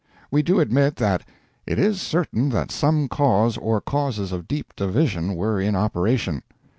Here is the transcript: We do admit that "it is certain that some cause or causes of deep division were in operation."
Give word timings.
We 0.31 0.41
do 0.41 0.59
admit 0.59 0.95
that 0.95 1.27
"it 1.67 1.77
is 1.77 2.01
certain 2.01 2.49
that 2.49 2.71
some 2.71 3.07
cause 3.07 3.55
or 3.55 3.79
causes 3.79 4.31
of 4.31 4.47
deep 4.47 4.75
division 4.75 5.35
were 5.35 5.61
in 5.61 5.75
operation." 5.75 6.41